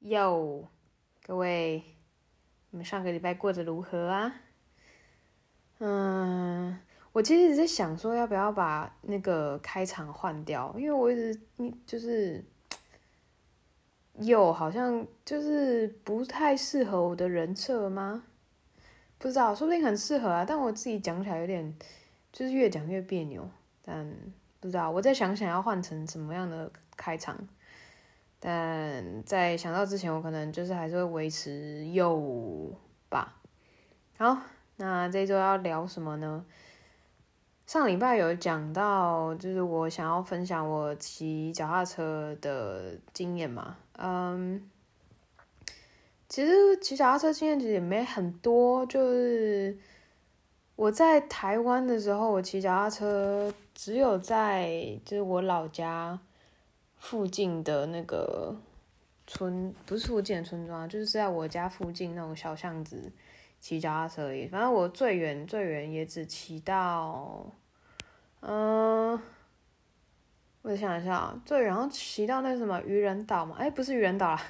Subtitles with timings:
[0.00, 0.68] 哟，
[1.26, 1.82] 各位，
[2.70, 4.32] 你们上个礼拜过得如何啊？
[5.80, 6.78] 嗯，
[7.12, 12.44] 我其实一直在想说，要不要把那个开场换掉，因为我一直你就是
[14.20, 18.24] 有，好像就是不太适合我的人设吗？
[19.18, 20.44] 不知道，说不定很适合啊。
[20.44, 21.76] 但我自己讲起来有点，
[22.32, 23.50] 就是越讲越别扭。
[23.82, 24.08] 但
[24.60, 27.36] 不知道，我再想想要换成什么样的开场。
[28.40, 32.72] 但在想到之前，我可能就是还是会维持又
[33.08, 33.36] 吧。
[34.16, 34.38] 好，
[34.76, 36.44] 那这周要聊什么呢？
[37.66, 43.76] 上礼拜有讲到，就是我想要分享我骑脚踏车的经验嘛。
[43.98, 44.70] 嗯，
[46.28, 49.76] 其实骑脚踏车经验其实也没很多，就是
[50.76, 56.18] 我在台湾的时候，我骑脚踏车只有在就是我老家。
[56.98, 58.56] 附近的那个
[59.26, 63.12] 村，不是附近的村庄，就是在我家附近那种小巷子
[63.60, 64.46] 骑脚踏车而已。
[64.46, 67.46] 反正我最远最远也只骑到，
[68.40, 69.22] 嗯、呃，
[70.62, 74.42] 我想一下，最远然后骑到那什么渔人岛嘛，哎，不是渔人岛啦，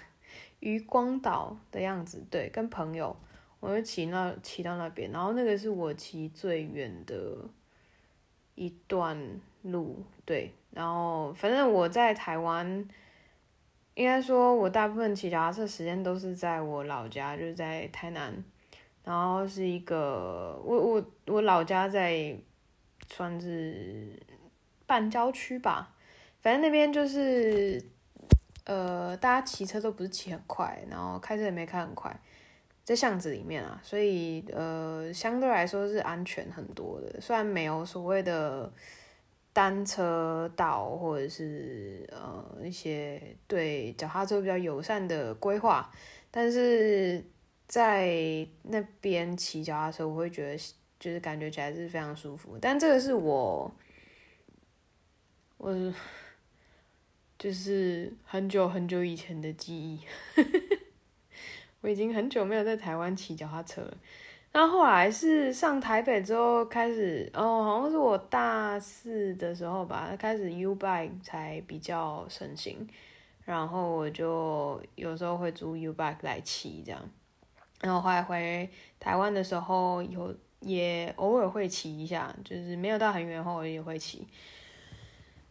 [0.60, 2.24] 渔光岛的样子。
[2.30, 3.14] 对，跟朋友，
[3.60, 7.36] 我就骑那骑到那边，然后那个是我骑最远的
[8.54, 10.54] 一段路，对。
[10.70, 12.86] 然后，反正我在台湾，
[13.94, 18.44] 应该说，我大部分骑脚踏车时间都是在我老家，就是在台南。
[19.02, 22.36] 然后是一个，我我我老家在
[23.08, 24.12] 算是
[24.86, 25.96] 半郊区吧，
[26.42, 27.82] 反正那边就是，
[28.64, 32.14] 呃，大家骑车都不是骑很快，然后开车也没开很快，
[32.84, 38.70] 在巷子里面啊，所以呃，相对来说是安全很多的，虽然没有所谓的。
[39.52, 45.90] 单车道或者是呃一些对脚踏车比较友善的规划，
[46.30, 47.24] 但是
[47.66, 52.56] 在那边骑脚踏车，我会觉得就是感觉起来是非常舒服。
[52.60, 53.74] 但这个是我，
[55.56, 55.94] 我
[57.38, 60.00] 就是很久很久以前的记忆，
[61.82, 63.96] 我已经很久没有在台湾骑脚踏车了。
[64.50, 72.88] 然后后来是上台北之后开始，哦，好像是我大四的时候吧，开始 U-bike 才比较盛行，
[73.44, 77.00] 然后我就有时候会租 U-bike 来骑这样，
[77.82, 84.26] 然后后来回台湾的时候有也偶尔会骑一下，就是没有到很远后我也会骑，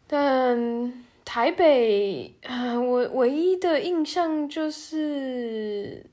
[0.08, 6.04] 但台北我唯一的印象就是，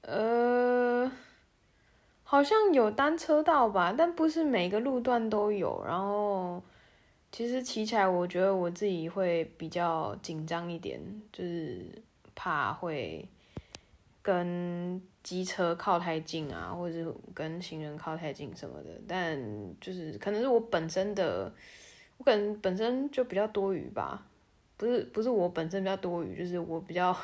[0.00, 1.12] 呃。
[2.28, 5.80] 好像有单车道吧，但不是每个路段都有。
[5.86, 6.60] 然后，
[7.30, 11.00] 其实骑起来，我觉得我自己会比较紧张一点，
[11.32, 11.86] 就是
[12.34, 13.28] 怕会
[14.22, 18.90] 跟机车靠太近啊，或者跟行人靠太近什么的。
[19.06, 19.40] 但
[19.80, 21.54] 就是可能是我本身的，
[22.18, 24.26] 我可能本身就比较多余吧。
[24.76, 27.16] 不是不是我本身比较多余，就是我比较。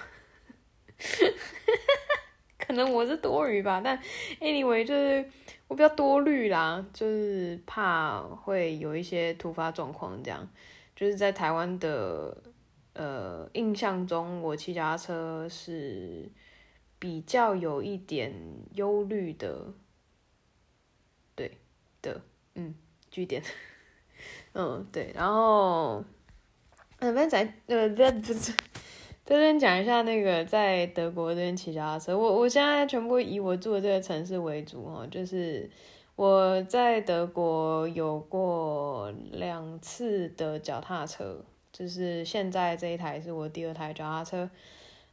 [2.72, 3.99] 可能我是多余吧，但
[4.41, 5.22] anyway 就是
[5.69, 10.49] 我比较多虑啦，就是怕会有一些突发状况这样。
[10.97, 12.34] 就是在台湾的
[12.94, 16.31] 呃印象中，我骑脚踏车是
[16.99, 18.32] 比较有一点
[18.72, 19.75] 忧虑的，
[21.34, 21.59] 对
[22.00, 22.22] 的，
[22.55, 22.75] 嗯，
[23.11, 23.43] 据点，
[24.55, 26.03] 嗯，对，然后
[27.00, 28.50] 嗯，反正在呃这不是。
[29.25, 35.71] 这边讲一下那个在德国这边骑脚踏车，我我现在全部以我住的这个城市为主哦，就是
[36.16, 41.41] 我在德国有过两次的脚踏车，
[41.72, 44.50] 就是现在这一台是我第二台脚踏车，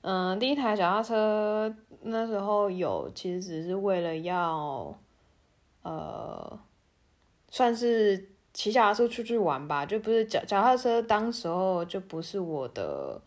[0.01, 4.99] 嗯，第一台脚踏车那时候有，其实只是为了要，
[5.83, 6.59] 呃，
[7.51, 13.21] 算是骑脚踏车出去玩吧，就不是脚脚踏车，当时候就不是我的。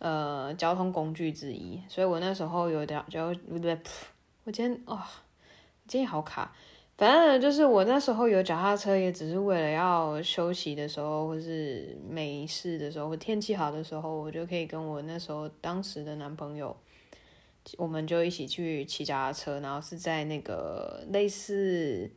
[0.00, 3.78] 呃，交通工具之一，所以我那时候有点就不对，
[4.44, 5.04] 我今天哇、哦，
[5.86, 6.50] 今天好卡。
[6.96, 16.74] 反正就是我那时候有脚踏车，也只是为了要休息的时候，或是没事的时候，或天气好的时候，我就可以跟我那时候当时的男朋友，
[17.76, 22.10] 我们就一起去骑脚踏车，然后是在那个类似，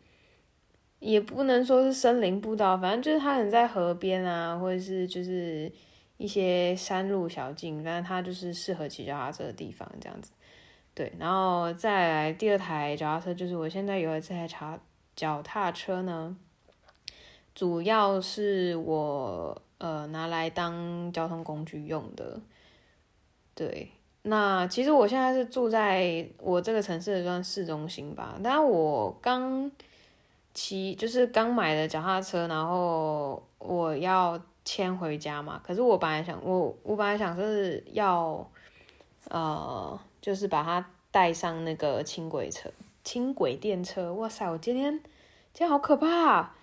[1.00, 5.70] 也不能说是森林步道，反正就是它很在河边啊，或者是就是。
[6.18, 10.32] 一些山路小径，但它就是适合骑脚踏车的地方，这样子。
[10.94, 14.80] 对，然后再来第二台脚踏车，就是我现在有的这台脚
[15.16, 16.38] 脚踏车呢，
[17.56, 22.40] 主要是我呃拿来当交通工具用的。
[23.56, 23.90] 对，
[24.22, 29.72] 那其实我现在是住在我这个城市的算市中心吧，但我刚
[30.54, 35.62] 骑就是刚买的脚踏车，然后我要迁回家嘛。
[35.64, 38.50] 可是我本来想，我我本来想是要，
[39.30, 42.70] 呃，就是把它带上那个轻轨车、
[43.04, 44.14] 轻轨电车。
[44.14, 44.94] 哇塞，我今天
[45.54, 46.56] 今天好可怕啊！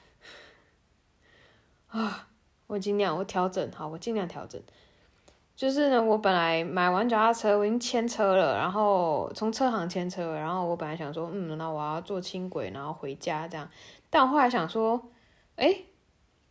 [1.88, 2.28] 啊，
[2.66, 4.60] 我尽量我调整好，我尽量调整。
[5.56, 13.68] 就是呢，我本来买完脚踏车，我已经牵车了，然后从车行牵车，然后我本来想说，嗯，那我要坐轻轨，然后回家这样。
[14.08, 15.10] 但我后来想说，
[15.56, 15.82] 哎，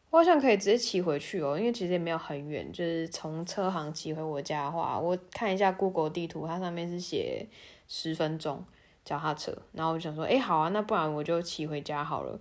[0.09, 7.47] 我好像可以直接骑回去哦，因为其实也没有很远，就是从车行骑回我家的话，我看一下 Google 地图，它上面是写
[7.87, 8.65] 十分钟
[9.05, 12.39] 脚踏车，然后我想说，哎，好啊，那不然我就骑回家好了。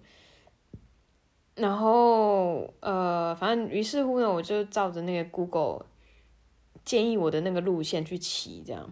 [1.55, 5.87] 然后呃，反正于是乎呢，我就照着那个 Google。
[6.85, 8.91] 建议我的那个路线去骑，这样，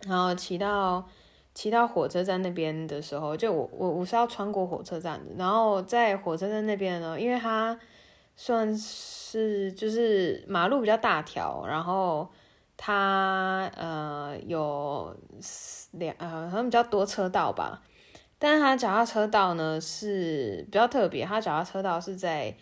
[0.00, 1.08] 然后骑到
[1.54, 7.78] 骑到火车站那边的时候，就我我我是要穿过火车站的，然后在火车站那边呢，因为它
[8.36, 12.28] 算是就是马路比较大条，然后
[12.76, 15.16] 它呃有
[15.92, 17.82] 两呃好像比较多车道吧，
[18.38, 22.54] 但是它脚踏车道呢是比较特别，它脚踏车道是在。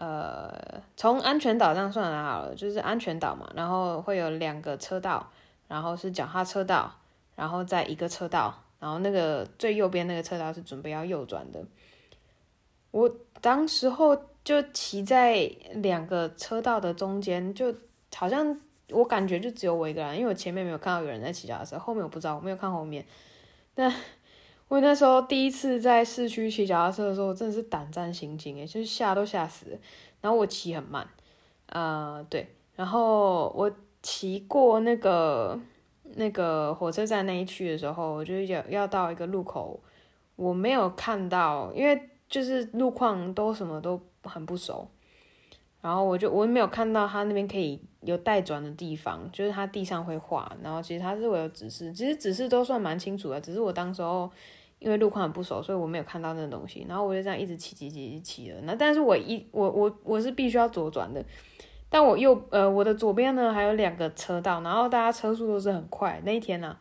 [0.00, 5.28] 呃，从安全岛这样算来好了，就是安全岛嘛，然后会有两个车道，
[5.66, 6.88] 然后是脚踏车道，
[7.38, 11.64] 然后在一个车道，然后那个最右边那个车道是准备要右转的。
[12.90, 13.08] 我
[13.40, 17.72] 当时候就骑在两个车道的中间，就
[18.14, 23.06] 好像我感觉就只有我一个人，因为我前面没有看到有人在骑脚踏车，后面我不知道，我没有看后面，
[23.76, 23.94] 那。
[24.68, 29.80] 我那时候第一次在市区骑脚踏车的时候，真的是胆战心惊诶，就是吓都吓死。
[30.20, 31.08] 然后我骑很慢，
[31.70, 35.58] 呃，对，然后我骑过那个
[36.14, 39.80] 那个火车站那一区的时候，我就要要到一个路口，
[40.36, 44.88] 我没有看到，因为就是路况都什么都很不熟，
[45.80, 54.30] 然后我就我没有看到他那边可以有待转的地方，就是他地上会画，然后其实他是会有指示，其实指示都算蛮清楚的，只是我当时候。
[54.80, 56.86] 因为路况很不熟，所以我没有看到那个东西。
[56.88, 58.60] 然后我就这样一直骑骑骑骑了。
[58.62, 61.20] 那但是我一我我我是必须要左转的，
[61.88, 66.20] 但我右呃我的左边呢还有两个车道，然后大家车速都是很快。
[66.24, 66.76] 那一天呢、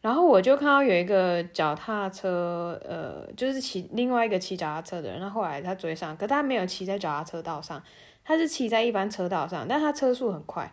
[0.00, 7.82] 然后我就看到有一个脚踏车，呃，就是骑另外一个骑脚踏车的人，他后来他追上，可他没有骑在脚踏车道上，
[8.24, 10.72] 他是骑在一般车道上，但他车速很快。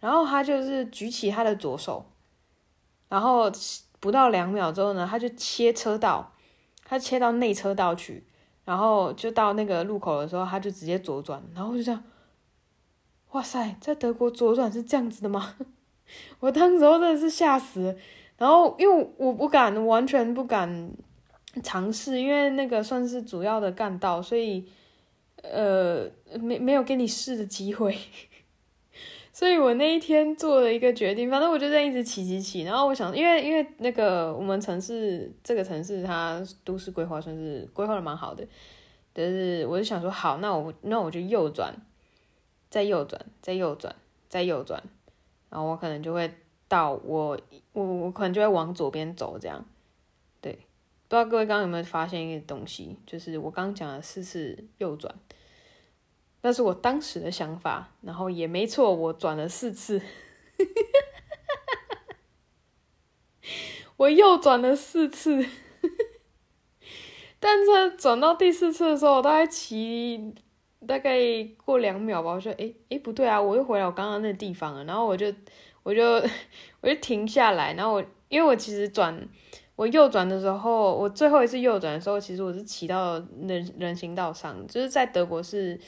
[0.00, 2.06] 然后他就是举起他的左手，
[3.08, 3.50] 然后。
[4.02, 6.32] 不到两秒之后呢，他就切车道，
[6.84, 8.26] 他切到内车道去，
[8.64, 12.02] 然后就到那个路口的时候，他就直接左转，然后就这样，
[13.32, 15.54] 哇塞，在德国左转是这样子的吗？
[16.40, 17.96] 我当时真的是吓死，
[18.36, 20.90] 然后因为我不敢，完全不敢
[21.62, 24.66] 尝试，因为那个算是主要的干道，所以
[25.42, 27.96] 呃，没没有给你试的机会。
[29.32, 38.46] 所以我那一天做了一个决定，反正我就在一直骑骑骑，然后我想，因为因为那个我们城市这个城市它都市规划算是规划的蛮好的，
[39.14, 41.74] 就是我就想说好，那我那我就右转，
[42.72, 43.94] 再右转，再右转，
[44.30, 44.82] 再右转，
[45.50, 46.32] 然后我可能就会
[46.68, 47.38] 到我
[47.74, 49.62] 我我可能就会往左边走这样，
[50.40, 50.52] 对，
[51.06, 55.14] 不知道各位刚刚有没有发现一个东西，就是我刚讲了四次右转。
[56.40, 60.00] 那是我当时的想法，然后也没错，我转了四次，
[63.98, 65.46] 我右转了四次，
[67.38, 70.34] 但是转到第四次的时候，我大概骑
[70.86, 71.18] 大概
[71.64, 75.26] 过两秒吧，我说，诶诶，不对啊，我又回来我刚刚那个地方了，然后我就
[75.82, 76.22] 我就
[76.80, 79.28] 我就停下来，然后我因为我其实转
[79.76, 85.80] 我右转的时候，我最后一次右转的时候，其实我是骑到人人行道上，就是在德国是。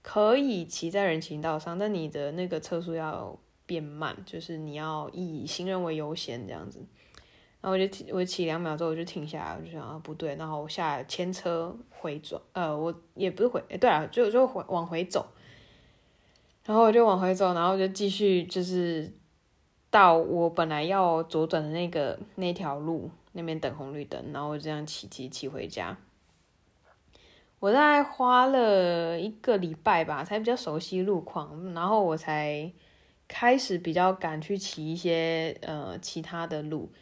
[0.00, 3.36] 可以骑在人行道上，但你的那个车速要
[3.66, 6.80] 变慢，就是你要以行人为优先这样子。
[7.60, 15.26] 然后我就，我骑两秒之后我就停下来，我就想啊不对，然后我下来牵车回转，呃，我也不是回，对啊，就就回往回走。
[16.64, 19.10] 然后我就往回走，然后就继续就是
[19.90, 25.96] 到我本来要左转的那个那条路那边等红绿灯，然后我这样骑骑骑回家。
[27.58, 32.70] 我大概花了一个礼拜吧，才比较熟悉路况，然后我才
[33.26, 36.92] 开始比较敢去骑一些呃其他的路。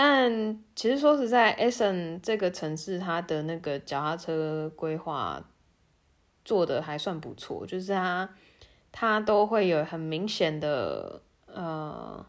[0.00, 5.44] 但其实说实在，Essen 这个城市它的那个脚踏车规划
[6.44, 8.30] 做的还算不错，就是它
[8.92, 11.20] 它都会有很明显的
[11.52, 12.24] 呃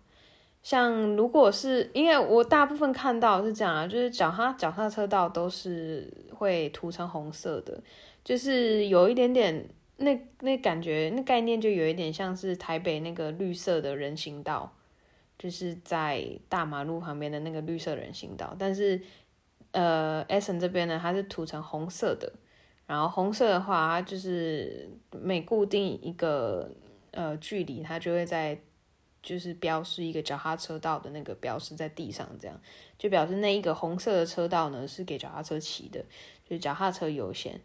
[0.64, 7.80] 像如果是因为我大部分看到是这样啊，就是脚踏脚踏车道都是会涂成红色的，
[8.24, 14.74] 就是有一点点那那感觉那概念就有一点像是台北那个绿色的人行道，
[15.40, 19.02] 就是在大马路旁边的那个绿色人行道，但是
[19.72, 22.32] 呃，Essen 这边呢，它是涂成红色的，
[22.86, 26.70] 然后红色的话，它就是每固定一个
[27.10, 28.60] 呃距离，它就会在。
[29.22, 32.58] 就是标示一个脚踏车道的那个标识在地上，这样
[32.98, 36.02] 就表示那一个红色的车道呢是给脚踏车骑的，
[36.50, 37.60] 就脚踏车优先。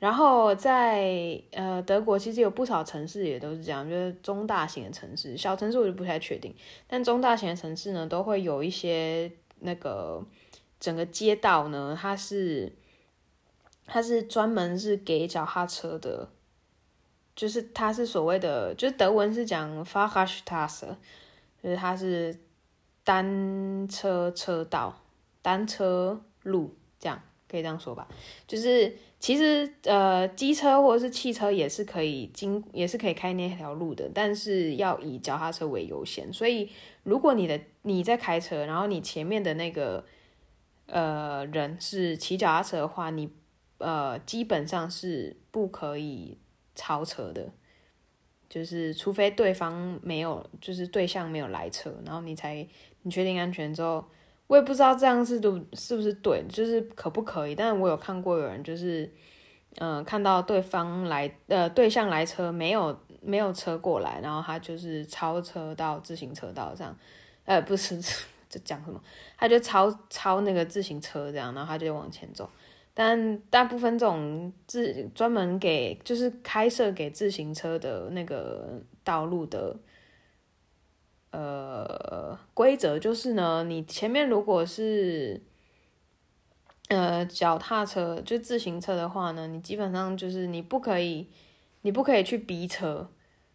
[0.00, 6.52] 然后在呃德国其实有不少城市也都是这样，就是中大型的城市，小城市我就不太确定，
[6.88, 9.30] 但中大型的城市呢都会有一些
[9.60, 10.20] 那个
[10.80, 12.72] 整个街道呢，它是
[13.86, 16.28] 它是专门是给脚踏车的。
[17.36, 20.88] 就是它是所谓的，就是德文是讲 Fahrradstraße，
[21.62, 22.38] 就是它是
[23.02, 25.00] 单车车道、
[25.40, 28.06] 单车路，这样可以这样说吧。
[28.46, 36.32] 就是其实呃，机车或者是汽车也是可以经，也是可以开那条路的，但是要以脚踏车为优先。
[36.32, 36.70] 所以
[37.02, 40.04] 如果你的你在开车，然后你前面的那个
[40.86, 43.28] 呃人是骑脚踏车的话，你
[43.78, 46.38] 呃基本上是不可以。
[46.72, 47.52] 超车的，
[48.48, 52.66] 就是除非对方没有，就是对象没有来车，然后你才
[53.02, 54.02] 你确定安全之后，
[54.50, 57.54] 我也不知道这样是都是不是对，就是可不可以？
[57.54, 59.08] 但是我有看过有人就是，
[59.76, 66.96] 嗯、呃，看到对方来呃对象来车没有没有车过来，然后他就是超车到自行车道上，
[67.44, 67.96] 呃不是
[68.50, 69.00] 这讲什么，
[69.38, 72.50] 他就超超那个自行车这样，然后他就往前走。
[72.92, 79.76] 但大部分这种自专门给就是开设给自行车的那个道路的，
[81.30, 85.40] 呃，规则就是呢，你前面如果是
[86.88, 91.28] 呃脚踏车就自行车的话呢，你基本上就是你不可以，
[91.82, 93.08] 你不可以去逼车，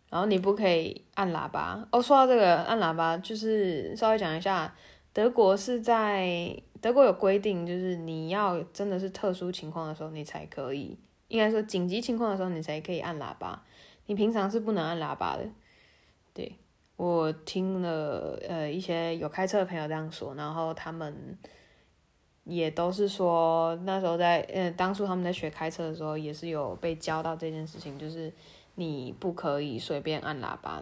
[0.09, 1.87] 然后你不可以按喇叭。
[1.91, 4.75] 哦，说到这个按喇叭，就是稍微讲一下，
[5.13, 6.61] 德国是在。
[6.81, 10.95] 德国有规定，就是你要真的是特殊情况的时候，你才可以，
[11.29, 13.63] 应该说紧急情况的时候，你才可以按喇叭。
[14.05, 15.49] 你平常是不能按喇叭的。
[16.97, 21.37] 我听了呃一些有开车的朋友这样说，然后他们
[22.43, 28.31] 也都是说那时候在呃当初他们在学开车的时候，也是有被教到这件事情，就是
[28.75, 30.81] 你不可以随便按喇叭。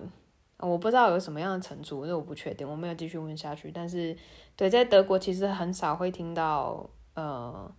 [0.60, 3.70] 我不知道有什么样的惩处，这我不确定，我没有继续问下去。
[3.72, 4.16] 但是，
[4.56, 7.70] 对，在德国其实很少会听到呃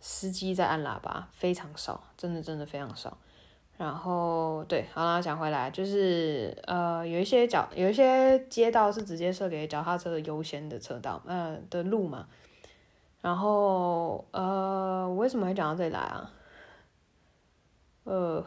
[0.00, 3.18] 司机在按喇叭，非常少，真的真的非常少。
[3.76, 12.26] 然后，对，好了，讲回来，就是呃有一些脚有一些街道是直接设给脚踏车的优先的车道，呃的路嘛。
[13.20, 16.30] 然后呃，我为什么会讲到这里来啊？
[18.04, 18.44] 呃，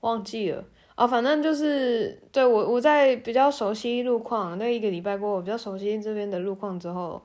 [0.00, 0.64] 忘记了。
[0.94, 7.22] 啊、反正就是对我我在比较熟悉路况，那一个礼拜过后，我比较熟悉这边的路况之后，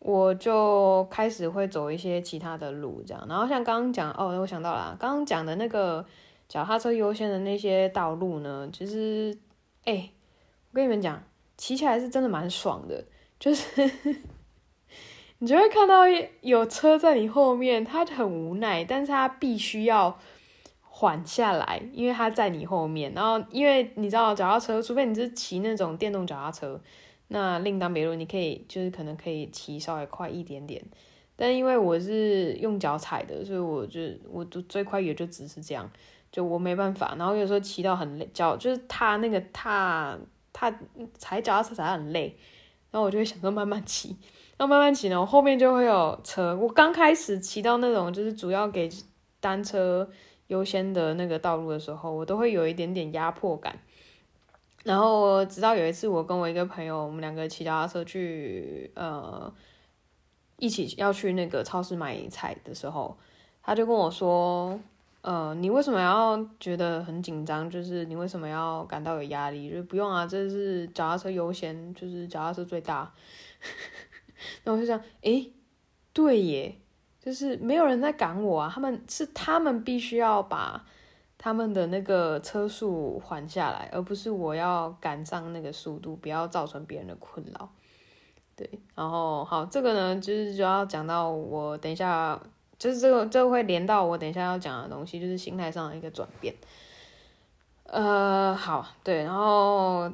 [0.00, 3.24] 我就开始会走一些其他的路，这样。
[3.28, 6.04] 然后像刚刚讲，哦，我想到了，刚刚讲的那个
[6.48, 9.38] 脚踏车优先的那些道路呢，其实，
[9.84, 10.10] 哎，
[10.72, 11.22] 我跟你们讲，
[11.56, 13.04] 骑起来是真的蛮爽的，
[13.38, 13.90] 就是
[15.38, 16.02] 你就会看到
[16.40, 20.18] 有车在你后面，他很无奈，但是他必须要。
[20.92, 23.10] 缓下来，因为他在你后面。
[23.14, 26.78] 然后，因为你知道脚踏车，除非你是骑那种电动脚踏车，
[27.30, 28.20] 那另当别论。
[28.20, 30.80] 你可以就是可能可以骑稍微快一点点。
[31.34, 35.90] 但因为我是用脚踩的，所以我就我就最快也就只是这样，
[36.30, 37.14] 就我没办法。
[37.18, 40.18] 然后有时候骑到很累，脚就是踏那个踏
[40.52, 40.70] 踏
[41.16, 42.36] 踩脚踏踩很累，
[42.90, 44.16] 然后我就会想说慢慢骑。
[44.56, 46.56] 然后慢慢骑呢，我后面就会有车。
[46.56, 48.88] 我刚开始骑到那种就是主要给
[49.40, 50.08] 单车。
[50.50, 53.78] 优先的那个道路的时候，我都会有一点点压迫感。
[54.84, 59.52] 然后直到有一次，我跟我一个朋友，我们两个骑脚踏车去，呃，
[60.56, 63.16] 一起要去那个超市买菜的时候，
[63.62, 64.80] 他就跟我说
[65.22, 67.68] ：“呃，你为什么要觉得很紧张？
[67.68, 69.70] 就是你为什么要感到有压力？
[69.70, 73.12] 就不用啊，这是脚踏车优先，就是脚踏车最大。”
[74.64, 75.52] 然后我就想，诶，
[76.12, 76.76] 对耶。
[77.22, 80.82] 就是没有人在赶我啊，他们是他们必须要把
[81.42, 87.66] 他们的那个车速缓下来，而不是我要赶上那个速度，不要造成别人的困扰。
[88.54, 92.38] 对，然后好，这个呢，就是就要讲到我等一下，
[92.78, 96.54] 就是这个这个会连到我等一下要讲的东西，就是心态上的一个转变。
[97.84, 100.12] 呃，好，对，然后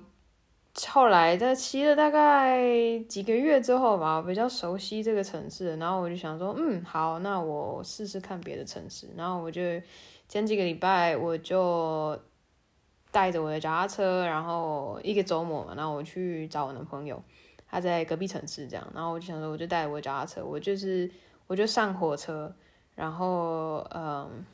[0.91, 2.63] 后来在骑了大概
[3.09, 9.09] 几个月之后吧，我比较熟悉这个城市，然后我就想说，嗯，好，那我试试看别的城市。
[9.17, 9.61] 然后我就
[10.29, 12.19] 前几个礼拜我就
[13.11, 17.23] 带着我的脚踏车，然后一个周末嘛，然后我去找我男朋友，
[17.69, 18.87] 他在隔壁城市这样。
[18.95, 21.11] 然后我就想说，我就带着我的脚踏车，我就是
[21.47, 22.55] 我就上火车，
[22.95, 24.45] 然后嗯，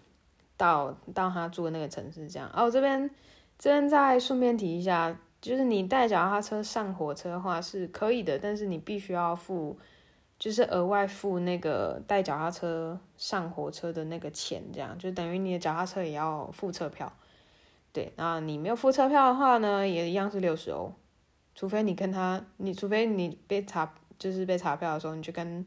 [0.56, 2.50] 到到他住的那个城市这样。
[2.54, 3.10] 哦，这边
[3.58, 5.16] 这边再顺便提一下。
[5.40, 9.76] 就是你带脚踏车上火车的话是可以的，但是你必须要付，
[10.42, 17.12] 就是额外付那个带脚踏车上火车的那个钱，这样就等于你的脚踏车也要付车票。
[17.92, 20.92] 对，那你没有付车票的话呢，也一样是六十欧，
[21.54, 25.64] 除非你跟他，你除非你被查，就是被查票的时候，你就跟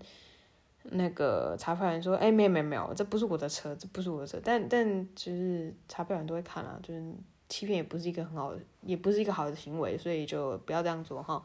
[0.84, 7.02] 那个查票员说，哎，没有没有没有，这不是我的车，这不是我的车，但但就是查票员都会看啊，就是。
[7.48, 11.44] 欺骗也不是一个很好的，也不是一个好的行为，所以就不要这样做哈。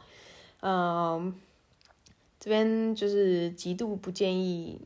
[0.61, 1.39] 嗯，
[2.41, 4.81] 这边就是极度不建议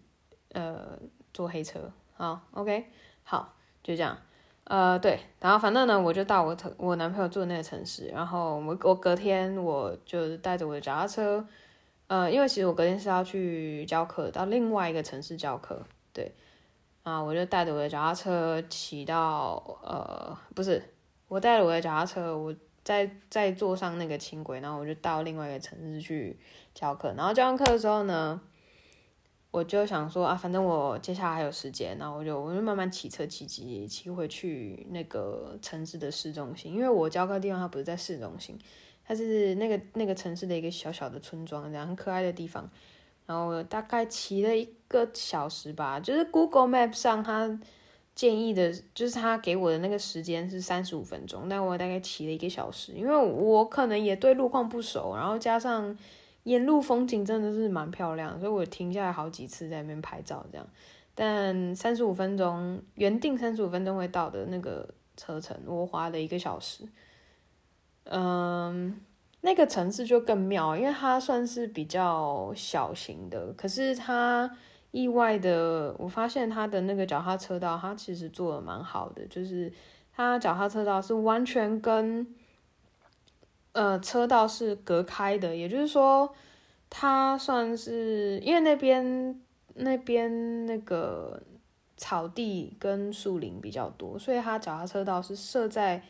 [0.52, 0.98] 呃
[1.32, 1.90] 坐黑车。
[2.12, 2.84] 好，OK，
[3.22, 4.18] 好，就这样。
[4.64, 11.46] 呃，对，然后反正呢，我就到我我男朋友住的那个城市，然后我我隔天我就带着我的脚踏车，
[12.08, 15.82] 呃，因为其实我隔天是要去教课，到另外一个城市教课，
[16.12, 16.34] 对，
[17.02, 20.82] 啊，我就带着我的脚踏车骑到呃，不是。
[21.26, 26.36] 我带着我的脚踏车，我再再坐上那个轻轨，然后我就到另外一个城市去
[26.74, 27.14] 教课。
[27.16, 28.38] 然后教完课的时候呢，
[29.50, 38.58] 我就想说啊，反正我接下来还有时间，然后我就我就慢慢骑车骑骑骑回去那个城市的市中心，因为我教课的地方它不是在市中心，
[39.04, 42.70] 它是那个那个城市的一个小小的村庄，这样很可爱的地方。
[43.26, 47.58] 然后大概骑了一个小时吧，就是 Google Map 上它。
[48.14, 55.98] 建议的就是他给我的那个时间是三十五分钟，但我大概骑了一个小时，因为我可能也对路况不熟，然后加上
[56.44, 60.64] 沿路风景真的是蛮漂亮，所以我停下来好几次在那边拍照这样。
[61.16, 66.84] 但三十五分钟原定三十五分钟会到的那个车程，我花了一个小时。
[68.04, 69.00] 嗯，
[69.40, 74.56] 那个城市就更妙，因为它算是比较小型的，可是它。
[74.94, 79.72] 意外的，我发现他的那个脚踏车道，他其实做的蛮好的，就是
[80.12, 82.24] 他脚踏车道是完全跟
[83.72, 86.32] 呃车道是隔开的，也就是说，
[86.88, 89.40] 他算是因为那边
[89.74, 91.42] 那边那个
[91.96, 96.04] 草地跟树林比较多，所以他脚踏车道是设在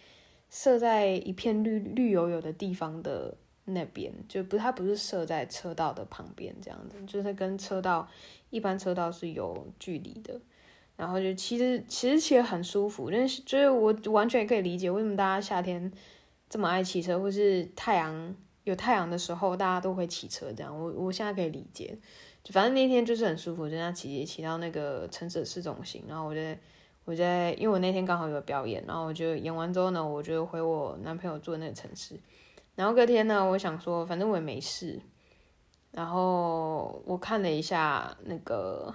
[0.50, 3.34] 设在一片绿绿油油的地方的。
[3.66, 8.06] 那边就不，它不是设在车道的旁边这样子，就是跟车道
[8.50, 10.38] 一般车道是有距离的，
[10.96, 15.90] 然后就其实其实骑得很舒服，但是就是我完全可以理解为什么大家夏天
[16.50, 21.96] 这么爱骑车，或是太阳有太阳的时候大家都会骑车这样，我我现在可以理解，
[22.42, 26.58] 就反正那天就是很舒服，就这样骑骑到那个城市市中心，然后我在
[27.06, 32.14] 我在因为我那天刚好有表演，然后我就演完之后呢，我就回我男朋友住的那个城市。
[32.74, 35.00] 然后隔天呢，我想说，反正我也没事。
[35.92, 38.92] 然后我看了一下那个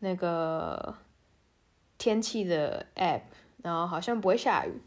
[0.00, 0.94] 那个
[1.96, 3.22] 天气的 app，
[3.62, 4.82] 然后好像不会下雨。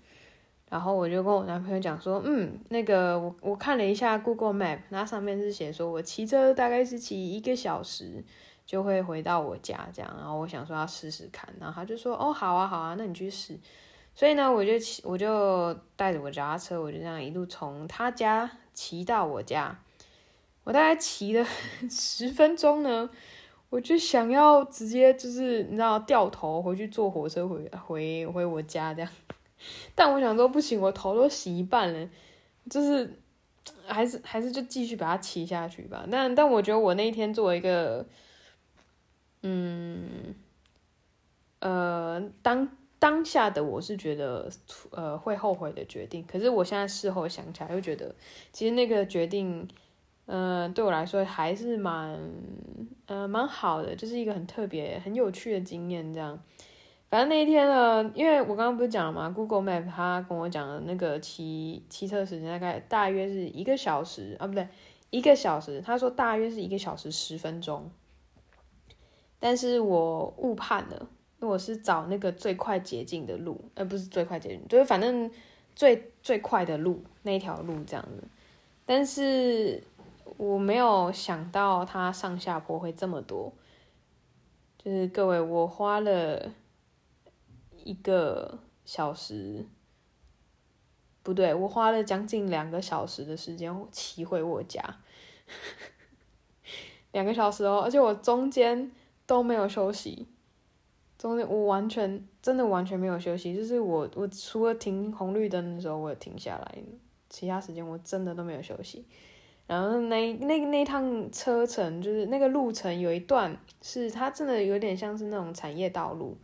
[0.70, 8.24] 然后我就跟我男朋友讲说，嗯，那个我我看了一下 Google Map，那上面是写说我骑车大概是骑一个小时
[8.68, 10.16] 就会回到我家这样。
[10.16, 13.58] 然后我想说要试试看，然后他就说，哦，好啊，好啊，那你去试。
[14.16, 19.80] 所以呢，我就骑，我就带着我脚踏车，我就这样一路从他家骑到我家。
[20.66, 21.48] 我大概骑了
[21.90, 23.10] 十分钟呢，
[23.70, 29.10] 我就想要直接就是你知道掉头回去坐火车回回回我家这样。
[29.96, 32.10] 但我想说不行，我头都洗一半了，
[32.70, 33.18] 就是
[33.88, 36.06] 还是还是就继续把它骑下去吧。
[36.12, 38.06] 但但我觉得我那一天作为一个，
[39.44, 40.36] 嗯，
[41.60, 42.68] 呃，当。
[43.00, 44.50] 当下的我是觉得，
[44.92, 46.22] 呃，会后悔的决定。
[46.28, 48.14] 可是我现在事后想起来，又觉得
[48.52, 49.66] 其实那个决定，
[50.26, 52.20] 呃，对我来说还是蛮，
[53.06, 56.14] 呃，蛮好的，就是一个很特别、很有趣的经验。
[56.14, 56.38] 这样，
[57.10, 64.68] 反正那一天呢，因为我刚刚不是讲了吗？Google Map 他跟我讲的那个骑骑车时间大概大约是一个小时啊，不对，
[65.10, 65.82] 一个小时。
[65.82, 67.90] 他说大约是一个小时十分钟，
[69.40, 71.08] 但是我误判了。
[71.40, 75.32] 我是找那个最快捷径的路，而、呃、不是最快捷径，就是反正
[75.76, 78.24] 最最快的路那一条路这样子。
[78.86, 79.84] 但是
[80.38, 83.54] 我没有想到它上下坡会这么多，
[84.78, 86.52] 就是各位，我花了
[87.84, 89.66] 一个小时
[91.24, 94.98] 不对，我花了将近两个小时的时间骑回我家，
[97.14, 98.92] 两个小时哦，而且我中间
[99.26, 100.28] 都没有休息，
[101.20, 106.78] 中间我完全真的完全没有休息，就是我我除了停红绿灯的时候我停下来，
[107.30, 109.06] 其他时间我真的都没有休息。
[109.68, 116.38] 然后那那那趟车程就是那个路程有一段是它真的有点像是那种产业道路，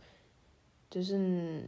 [0.90, 1.64] 就是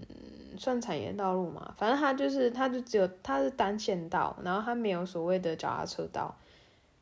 [0.58, 6.36] 算产业道路嘛，反正它就是它就只有它是单线道，然后它没有所谓的脚踏车道。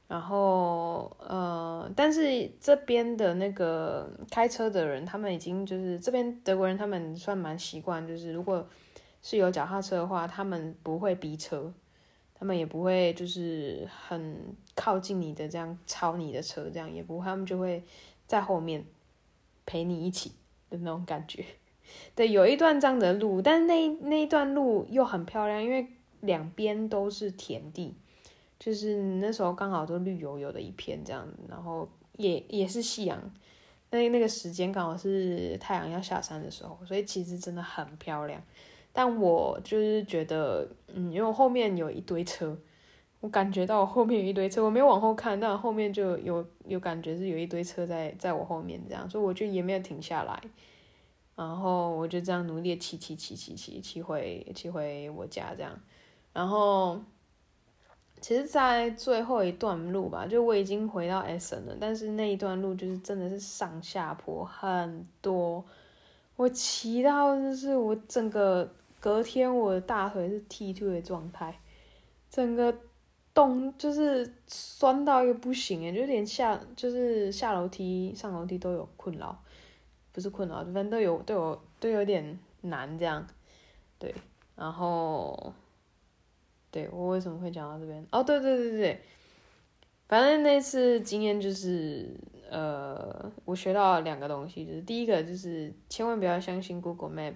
[0.09, 8.67] 然后呃，但是这边的那个开车的人，他们已经就是这边德国人，他们算蛮习惯，就是如果
[9.23, 11.73] 是有脚踏车的话，他们不会逼车。
[12.39, 17.83] 他们也不会就是很靠近你的这样超你的车，这样也不会，他们就会
[18.27, 18.85] 在后面
[19.65, 20.33] 陪你一起
[20.69, 21.43] 的那种感觉。
[22.15, 25.89] 对，有一段这样的路，但是那那一段路又很漂亮，因为
[26.21, 27.95] 两边都是田地，
[28.59, 33.21] 就是那时候刚好都绿油油的一片这样，然后也也是夕阳，
[33.91, 38.43] 那那个时间刚好是太阳要下山的时候，所以其实真的很漂亮。
[38.93, 42.57] 但我就是觉得，嗯，因为我后面有一堆车，
[43.21, 50.41] 我感觉到后面有一堆车，我没有往后看，但后面就有有感觉是有一堆车在在我后面这样，所以我就也没有停下来，
[51.35, 55.79] 然后我就这样努力骑骑骑骑骑骑回骑回我家这样，
[56.33, 56.99] 然后
[58.21, 65.65] 其实，在最后一段路吧，就我已经回到 S N 了，但是那一段路就是真的是上下坡很多，
[66.37, 68.71] 我骑到就是我整个。
[68.99, 71.57] 隔天我的大腿是踢腿的状态，
[72.29, 72.75] 整个
[73.33, 79.39] 动就是酸到一个不行诶，就连下就是下楼梯、上楼梯都有困扰，
[80.13, 83.25] 不是困扰，反正都有都有都有点难这样，
[83.97, 84.13] 对，
[84.57, 85.53] 然后，
[86.71, 88.07] 对我为什么会讲到这边？
[88.11, 89.01] 哦，对对对对，
[90.09, 92.15] 反正那次经验就是，
[92.51, 97.35] 呃，我学到两个东西，就是第一个就是千万不要相信 Google Map。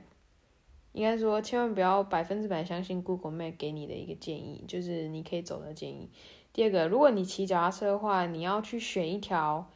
[0.93, 6.11] 应该说，千万不要百分之百相信 Google Map 给你的一个建议，就是你可以走的建议。
[6.53, 9.71] 第二个，如果你骑脚踏车的话，你要去选一条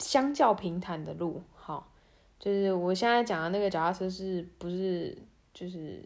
[0.00, 1.44] 相较平坦的路。
[1.54, 1.92] 好，
[2.40, 5.16] 就是我现在讲的那个脚踏车是不是
[5.54, 6.02] 就是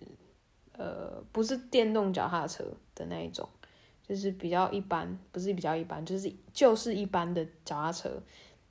[0.76, 3.48] 呃不是电动脚踏车的那一种，
[4.06, 8.10] 就是比较一般，不是比较一般，就是就是一般的脚踏车。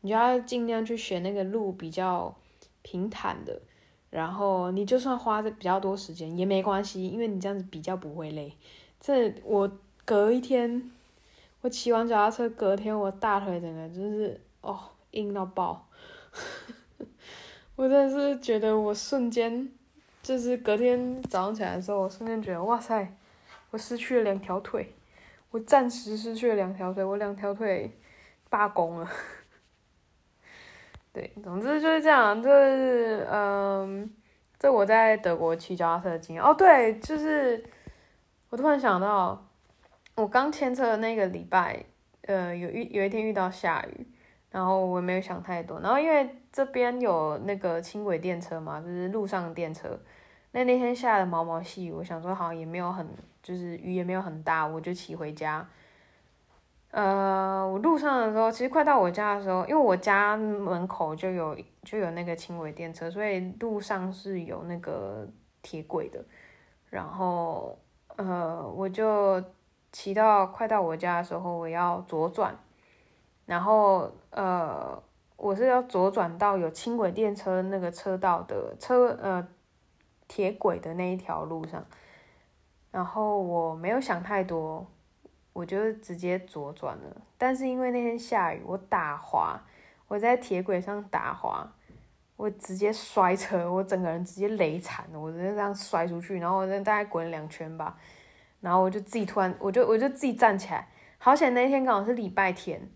[0.02, 2.36] 你就要尽量去选那个路比较
[2.82, 3.62] 平坦的。
[4.10, 8.56] 然后你就算花的比较多时间也没关系，因为你这样子比较不会累。
[9.00, 9.72] 这我
[10.06, 10.92] 隔一天，
[11.62, 14.80] 我骑完脚踏车，隔天我大腿整个就是哦
[15.12, 15.88] 硬到爆，
[17.76, 19.68] 我真的是觉得我瞬间
[20.24, 23.14] 就是隔天早上起来的时候，我瞬间觉得哇塞，
[23.72, 24.96] 我失去了两条腿，
[25.52, 27.92] 我暂时失去了两条腿，我两条腿
[28.50, 29.10] 罢工了。
[31.12, 34.10] 对，总之就是这样，就是嗯，
[34.58, 36.42] 这我在德国骑脚踏车的经验。
[36.42, 37.62] 哦，对，就是
[38.50, 39.46] 我突然想到，
[40.16, 41.84] 我刚牵车的那个礼拜，
[42.22, 44.08] 呃，有遇有一天遇到下雨，
[44.50, 50.00] 然后我没有想太多，然后因为这边有那个轻轨电车嘛，就是路上电车，
[50.52, 53.06] 那那天下的毛毛细雨，我想说好像也没有很，
[53.42, 55.68] 就是雨也没有很大，我就骑回家。
[56.92, 65.28] 呃，我路上的时候，其实快到我家的时候，因为我家门口就有就有那个轻轨电车，所以路上是有那个
[65.64, 66.24] 铁轨的。
[66.92, 67.76] 然后，
[68.16, 69.44] 呃，我就
[69.92, 72.56] 骑到快到我家的时候，我要左转，
[73.48, 75.02] 然后呃，
[75.44, 79.46] 我是要左转到有轻轨电车那个车道的车呃
[80.28, 81.86] 铁轨的那一条路上，
[82.92, 84.88] 然后我没有想太多。
[85.52, 89.62] 我就直接左转了，但是因为那天下雨，我打滑，
[90.08, 91.72] 我在铁轨上打滑，
[92.36, 97.96] 我直接摔车，我整个人直接累惨了，我直接这样摔出去，然后我大概滚了两圈吧，
[98.62, 100.88] 然后我就自己突然，我就我就自己站起来，
[101.20, 102.90] 好险那天刚好是礼拜天，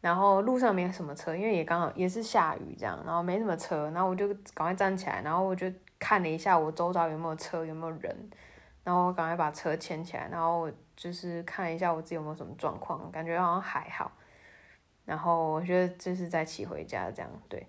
[0.00, 5.66] 然后路上没有什么车，因为也刚好也是下雨这样，然后没什么车，然后我就赶快站起来，然后我就
[5.98, 8.30] 看了一下我周遭有没有车，有没有人，
[8.84, 10.70] 然后我赶快把车牵起来，然后。
[10.96, 14.12] 就是看一下我自己有没有什么状况，感觉好像还好。
[15.06, 17.66] 然后我觉得就是再骑回家这样，对。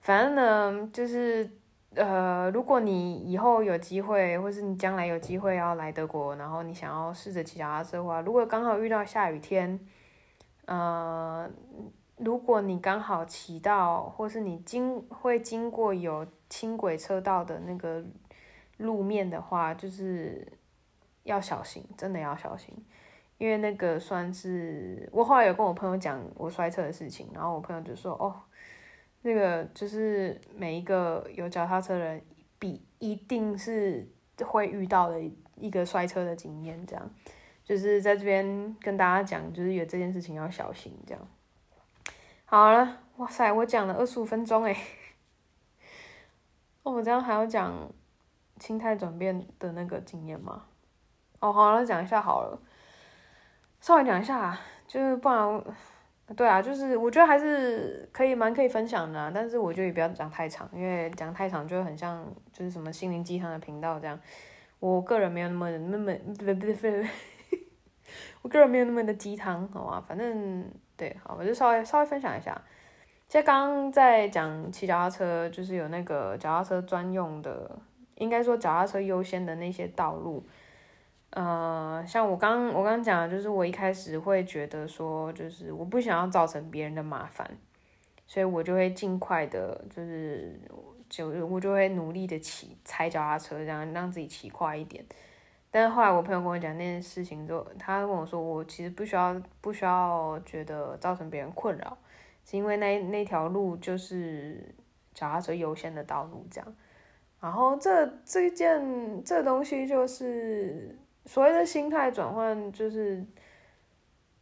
[0.00, 1.50] 反正呢，就是
[1.96, 9.80] 呃，如果你以后有机会，或是你将来有机会要来德国，然后你想要试着骑脚踏车的话，如果刚好遇到下雨天，
[10.72, 11.50] 呃，
[12.16, 18.04] 如果你刚好骑到，或是你经会经过有轻轨车道的那个
[18.78, 20.58] 路面的话，就是。
[21.24, 22.74] 要小心，真的要小心，
[23.38, 28.34] 因为那个算是我后来有跟我朋友讲我摔车的事情，然后我朋友就说哦，
[29.20, 32.20] 那个就是每一个有脚踏车人
[32.58, 34.04] 必一定是
[34.44, 35.22] 会遇到的
[35.54, 37.10] 一个摔车的经验，这样
[37.72, 41.28] 就是在这边跟大家讲，就是有这件事情要小心，这样。
[42.44, 44.76] 好了，哇塞，我讲了二十五分钟诶。
[46.82, 47.72] 哦，我这样还要讲
[48.58, 50.64] 心态转变的那个经验吗？
[51.40, 52.60] 哦，好，了讲一下好了，
[53.80, 54.54] 稍微讲一下，
[54.86, 55.64] 就是不然，
[56.36, 64.20] 对啊，就是我觉得还是可以蛮可以分享的，但是我觉得也不要讲太长，因为讲太长就很像就是什么心灵鸡汤的频道这样，
[64.78, 67.06] 我个人没有那么那么不不不不，
[68.42, 70.04] 我个人没有那么的鸡汤，好吗？
[70.06, 70.64] 反正
[70.96, 72.60] 对，好，我就稍微稍微分享一下。
[73.28, 77.78] 其实刚刚在讲骑脚踏车，就是有那个脚踏车专用的，
[78.16, 80.44] 应该说脚踏车优先的那些道路。
[81.30, 87.50] 呃，像我刚我刚刚讲，就是我一开始会觉得说，就是我不想要造成别人的麻烦，
[88.26, 90.60] 所以我就会尽快的，就是
[91.08, 95.02] 就我就会努力的骑踩脚踏车，这样让自己骑快一点。
[95.72, 101.96] 但是后来我朋友跟我讲那件事情之后，他跟我说，我其实不需要不需要觉得造成别人困扰。
[102.44, 104.74] 是因为那那条路就是
[105.14, 106.74] 脚踏车优先的道路，这样。
[107.40, 113.24] 然后这这件这东西就是所谓的心态转换，就是，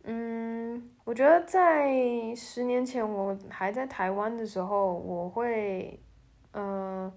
[0.04, 1.94] 嗯，我觉得在
[2.34, 6.00] 十年前我还在台湾的时候，我会，
[6.52, 7.12] 嗯、呃，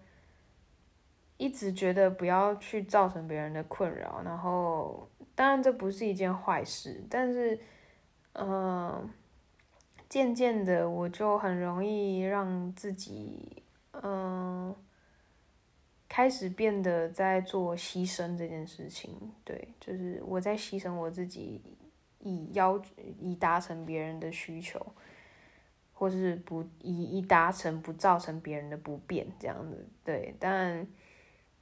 [1.38, 4.22] 一直觉得不要去造成别人的困扰。
[4.24, 7.60] 然后，当然这不是一件坏事，但是，
[8.34, 9.10] 嗯、呃。
[10.10, 14.76] 渐渐的，我就很容易让自己，嗯，
[16.08, 19.18] 开始变得在做牺牲这件事情。
[19.44, 21.60] 对，就是我在牺牲我自己，
[22.20, 22.80] 以要
[23.20, 24.80] 以达成别人的需求，
[25.94, 29.90] 或是不以以达成不造成别人的不便这样子。
[30.04, 30.86] 对，但，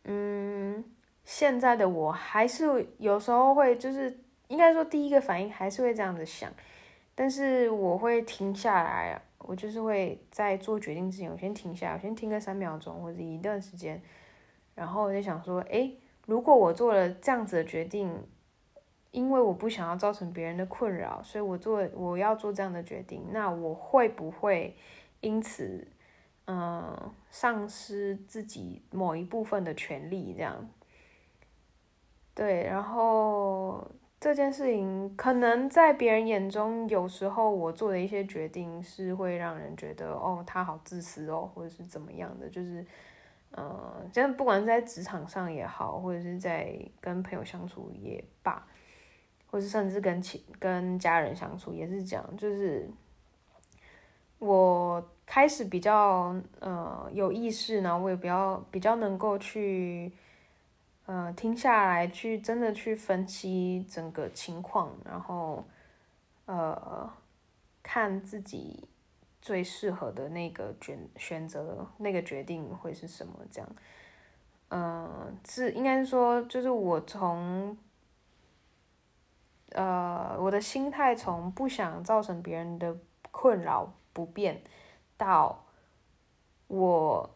[0.04, 0.84] 嗯，
[1.24, 6.52] 现在的我还是有时候会，就是应该说第一个反应还是会这样子想。
[7.14, 14.02] 但是我会停下来，我就是会在做决定之前，我先停下来，我先听个三秒钟或者一段时间，
[14.74, 18.12] 然后我就想说，诶，如果我做了这样子的决定，
[19.12, 24.76] 因为我不想要造成别人的困扰，所以我做我要做这样的决定，那我会不会
[25.20, 25.86] 因此，
[26.45, 30.34] 嗯，丧失自己某一部分的权利？
[30.34, 30.69] 这样，
[32.34, 33.89] 对，然后。
[34.23, 42.86] 这件事情可能在别人眼中，有时候我做的一些决定是会让人觉得哦，他好自私哦，或者是怎么样的，就是，
[43.49, 48.63] 呃，真的不管在职场上也好，或者是在跟朋友相处也罢，
[49.47, 52.88] 或是甚至跟亲跟家人相处也是这样，就是
[54.41, 60.12] 我开始比较呃有意识，然后我也比较比较能够去。
[61.08, 65.65] 呃，停下来去真的去分析整个情况，然后
[66.45, 67.12] 呃，
[67.84, 68.88] 看自己
[69.41, 73.34] 最适合的那个选选择，那个决定会是什么？
[73.51, 73.69] 这样，
[74.69, 77.75] 呃，是应该是说，就是我从
[79.71, 82.95] 呃我的心态从不想造成别人的
[83.32, 84.62] 困扰不便，
[85.17, 85.65] 到
[86.67, 87.30] 我。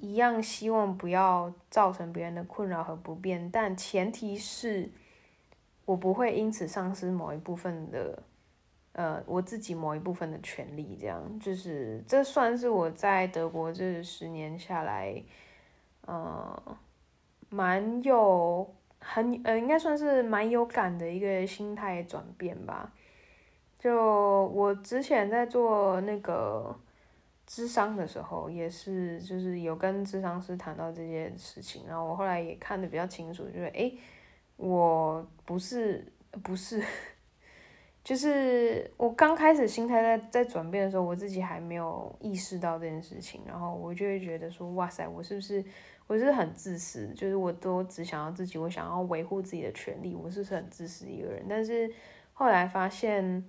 [0.00, 4.88] 一样希望不要造成别人的困扰和不便，但前提是
[5.84, 8.22] 我不会因此丧失某一部分的，
[8.92, 10.96] 呃，我自己某一部分的权利。
[11.00, 15.20] 这样就是这算是我在德国这十年下来，
[16.02, 16.78] 呃，
[17.48, 22.92] 蛮有很呃，应该算是蛮有感的一个心态转变吧。
[23.78, 26.76] 就我之前在做那个。
[27.50, 33.96] 智商的时候也是，就是有跟智商师谈到这件事情，然后我后来也看得比较清楚，就是诶，
[34.58, 36.04] 我不是
[36.42, 36.84] 不是，
[38.04, 45.64] 就是我刚开始心态在在转变的时候，我自己还没有意识到这件事情，然后我就会觉得说，哇塞，我是不是
[46.06, 51.46] 我是很自私，就是我都只想要自己，我想要维护自己的权利，我是不是很自私一个人？
[51.48, 51.90] 但是
[52.34, 53.42] 后来发现，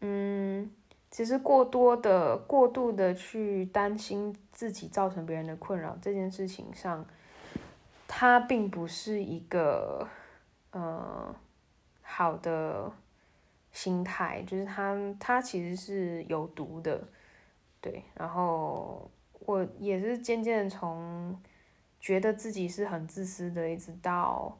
[0.00, 0.70] 嗯。
[1.12, 7.04] 其实过多的、过度的去担心自己造成别人的困扰这件事情上，
[8.06, 10.06] 它并不是一个
[10.70, 11.34] 呃
[12.00, 12.92] 好的
[13.72, 17.02] 心态，就是它它其实是有毒的，
[17.80, 18.04] 对。
[18.14, 19.10] 然后
[19.40, 21.36] 我也是渐渐从
[21.98, 24.56] 觉得自己是很自私的，一直到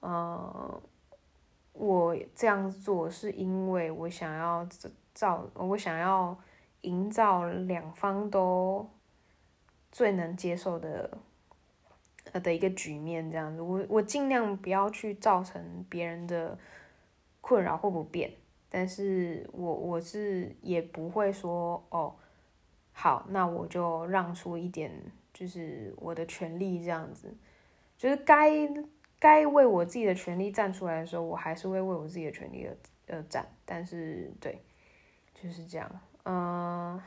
[0.00, 0.82] 呃，
[1.72, 4.66] 我这样做是因为我想要
[5.14, 6.36] 造，我想要
[6.82, 8.88] 营造两方都
[9.90, 11.18] 最能接受的
[12.32, 16.58] 呃的一个局面，这样子，我我尽量不要去造成别人的
[17.40, 18.32] 困扰或不便，
[18.68, 22.14] 但是我我是也不会说哦，
[22.92, 24.92] 好，那我就让出一点，
[25.32, 27.34] 就是我的权利这样子。
[27.98, 28.50] 就是该
[29.22, 32.76] 该为我自己的权利站出来的时候，我还是会为我自己的权利而
[33.14, 33.46] 而战。
[33.64, 34.60] 但是，对，
[35.32, 35.88] 就是这样。
[36.24, 37.00] 嗯、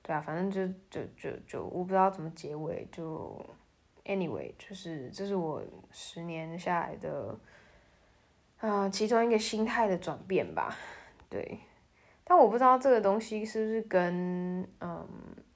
[0.00, 2.88] 对啊，反正就就就就我不知道怎么结尾。
[2.90, 3.44] 就
[4.06, 7.38] anyway，就是这是我十年下来的
[8.60, 10.74] 啊、其中一个心态的转变吧。
[11.28, 11.60] 对，
[12.24, 15.06] 但我不知道这个东西是不是跟嗯。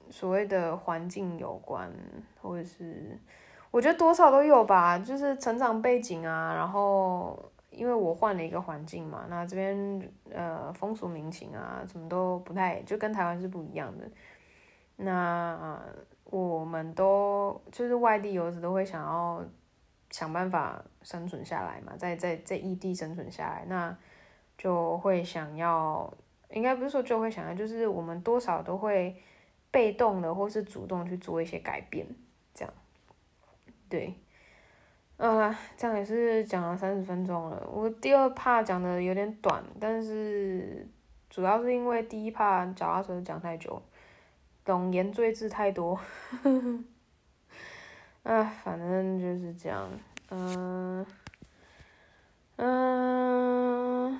[0.09, 1.91] 所谓的环境有关，
[2.39, 3.17] 或者是
[3.73, 14.07] 我觉得多少都有吧，就是成长背景啊，然后因为我换了一个环境嘛，那这边呃风俗民情啊，什么都不太，就跟台湾是不一样的。
[14.97, 15.81] 那、
[16.25, 19.43] 我们都就是外地游子都会想要
[20.11, 23.97] 想办法生存下来嘛，在在在异地生存下来，那
[24.55, 26.13] 就会想要，
[26.51, 29.15] 应该不是说就会想要，就是我们多少都会。
[29.71, 32.05] 被动的或是主动去做一些改变，
[32.53, 32.71] 这样，
[33.93, 34.11] 对，
[35.17, 37.63] 啊，这样也是讲了三十分钟了。
[37.71, 40.87] 我第二 part 讲的有点短，但是
[41.29, 43.79] 主要是因为第一 part 脚踏车讲太久，
[44.65, 45.93] 冗言赘字太多，
[48.23, 49.87] 啊，反正就是这样，
[50.31, 51.05] 嗯，
[52.55, 54.19] 嗯，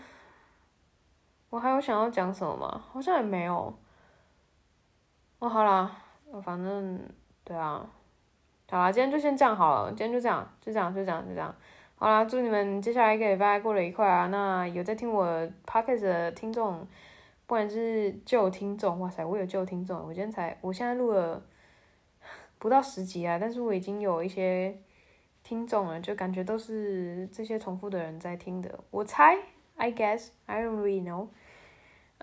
[1.50, 2.86] 我还有想要讲什么吗？
[2.92, 3.76] 好像也没有。
[5.40, 5.98] 哦，好啦，
[6.44, 7.10] 反正
[7.44, 7.90] 对啊，
[8.74, 11.56] 好啦，今天就先这样好了，今天就这样，就这样，就这样，就这样。
[11.94, 14.26] 好啦，祝你们接下来一个礼拜过得愉快啊！
[14.32, 15.28] 那有在听我
[15.64, 16.80] podcast 的听众，
[17.46, 21.40] 不管是旧听众，哇塞，我有旧听众，我今天才，我现在录了
[22.58, 24.76] 不到十集啊，但是我已经有一些
[25.44, 29.38] 听众了，就感觉都是这些重复的人在听的，我猜
[29.76, 31.28] ，I guess I don't really know，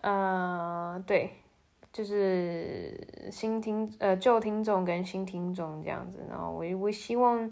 [0.02, 1.30] 呃，对。
[1.92, 2.94] 就是
[3.32, 7.50] 新听呃旧听众跟新听众这样子，然后我我希望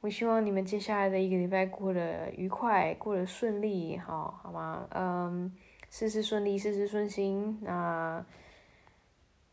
[0.00, 4.86] 我希望你们接下来的一个礼拜过得愉快，过得顺利，好好吗？
[4.90, 5.52] 嗯，
[5.90, 7.58] 事事顺利，事事顺心。
[7.62, 8.24] 那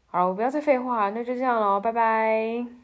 [0.07, 2.80] 好，我不要再废话，那就这样喽，拜拜。